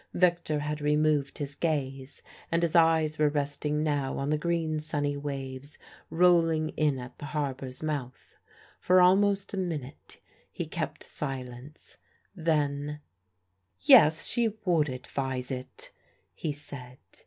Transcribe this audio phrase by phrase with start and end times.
[0.15, 5.15] Victor had removed his gaze, and his eyes were resting now on the green sunny
[5.15, 5.77] waves
[6.09, 8.35] rolling in at the harbour's mouth.
[8.79, 10.17] For almost a minute
[10.51, 11.97] he kept silence;
[12.35, 12.99] then
[13.79, 15.91] "Yes, she would advise it,"
[16.33, 16.97] he said.